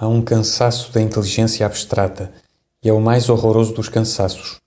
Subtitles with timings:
[0.00, 2.30] Há um cansaço da inteligência abstrata
[2.80, 4.60] e é o mais horroroso dos cansaços.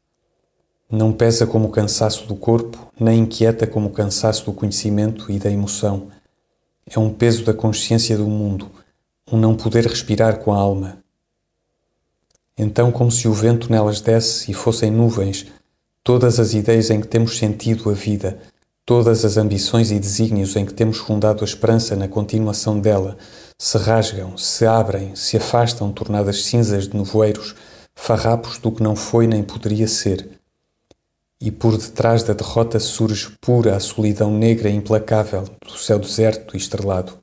[0.91, 5.39] Não pesa como o cansaço do corpo, nem inquieta como o cansaço do conhecimento e
[5.39, 6.09] da emoção.
[6.85, 8.69] É um peso da consciência do mundo,
[9.31, 10.97] um não poder respirar com a alma.
[12.57, 15.45] Então, como se o vento nelas desse e fossem nuvens,
[16.03, 18.37] todas as ideias em que temos sentido a vida,
[18.85, 23.17] todas as ambições e desígnios em que temos fundado a esperança na continuação dela,
[23.63, 27.53] se rasgam, se abrem, se afastam, tornadas cinzas de nevoeiros,
[27.93, 30.31] farrapos do que não foi nem poderia ser.
[31.39, 36.55] E por detrás da derrota surge pura a solidão negra e implacável do céu deserto
[36.55, 37.19] e estrelado.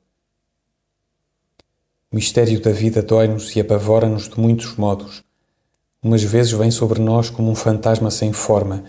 [2.09, 5.21] O mistério da vida dói-nos e apavora-nos de muitos modos.
[6.01, 8.85] Umas vezes vem sobre nós como um fantasma sem forma,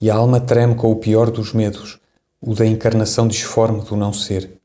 [0.00, 1.98] e a alma treme com o pior dos medos,
[2.40, 4.63] o da encarnação disforme do não ser.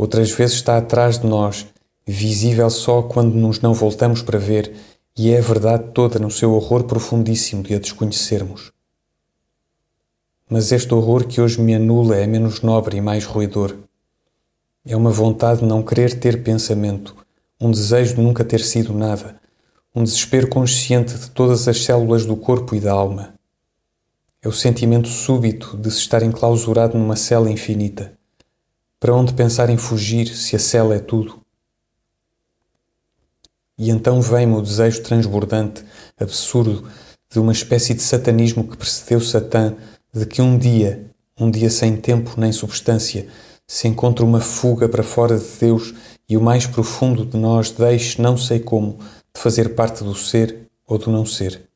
[0.00, 1.66] Outras vezes está atrás de nós,
[2.06, 4.74] visível só quando nos não voltamos para ver,
[5.14, 8.72] e é a verdade toda no seu horror profundíssimo de a desconhecermos.
[10.48, 13.76] Mas este horror que hoje me anula é menos nobre e mais roedor.
[14.86, 17.14] É uma vontade de não querer ter pensamento,
[17.60, 19.38] um desejo de nunca ter sido nada,
[19.94, 23.34] um desespero consciente de todas as células do corpo e da alma.
[24.40, 28.18] É o sentimento súbito de se estar enclausurado numa cela infinita.
[29.00, 31.40] Para onde pensar em fugir se a cela é tudo?
[33.78, 35.82] E então vem-me o desejo transbordante,
[36.20, 36.86] absurdo,
[37.32, 39.74] de uma espécie de satanismo que precedeu Satã,
[40.12, 43.26] de que um dia, um dia sem tempo nem substância,
[43.66, 45.94] se encontra uma fuga para fora de Deus
[46.28, 48.98] e o mais profundo de nós deixe, não sei como,
[49.34, 51.66] de fazer parte do ser ou do não ser.